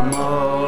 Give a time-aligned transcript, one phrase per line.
[0.00, 0.59] amor.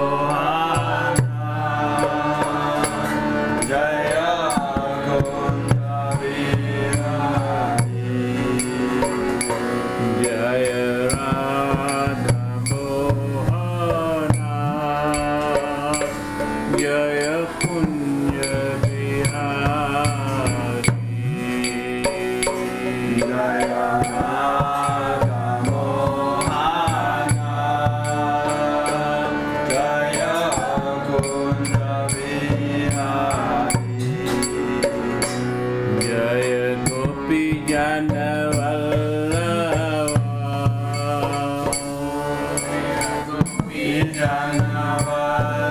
[44.51, 45.62] Namaste.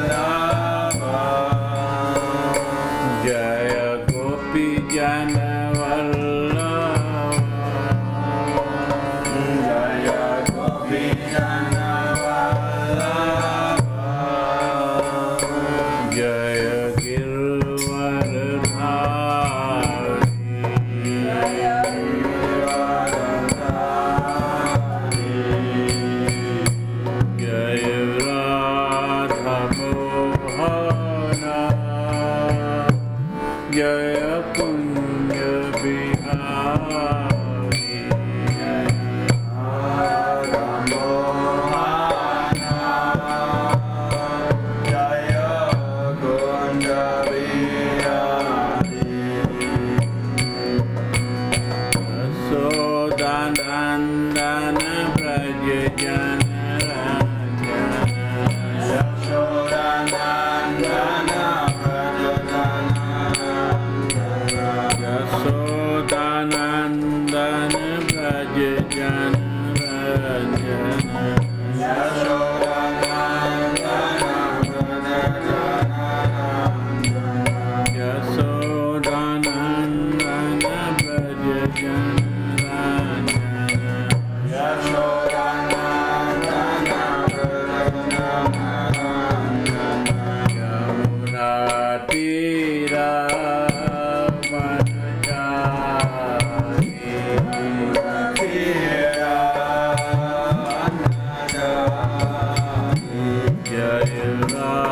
[104.21, 104.91] Shiva.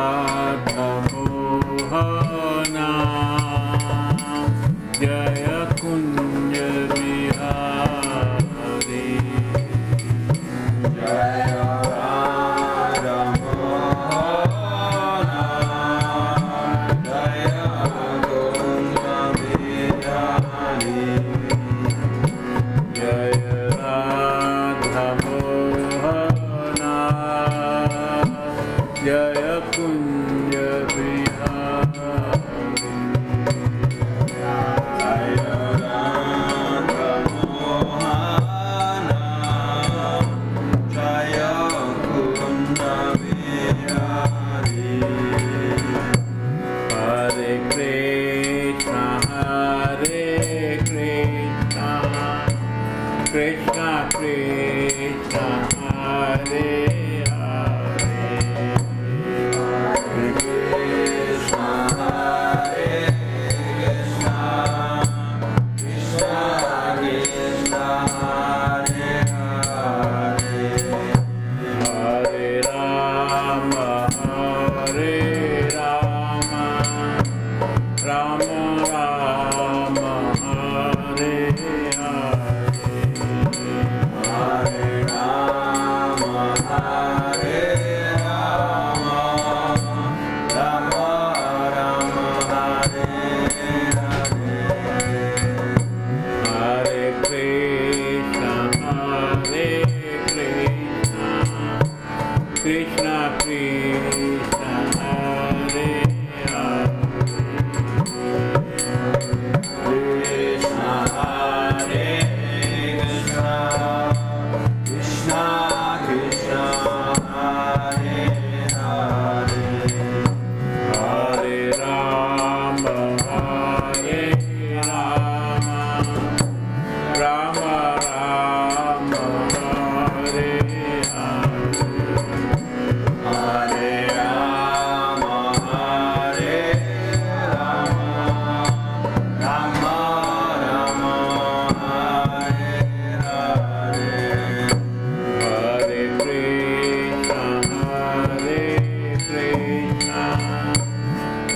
[29.40, 29.62] Hare